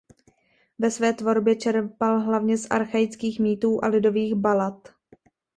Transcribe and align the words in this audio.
Ve 0.79 0.91
své 0.91 1.13
tvorbě 1.13 1.55
čerpal 1.55 2.19
hlavně 2.21 2.57
z 2.57 2.65
archaických 2.71 3.39
mýtů 3.39 3.83
a 3.85 3.87
lidových 3.87 4.35
balad. 4.35 4.89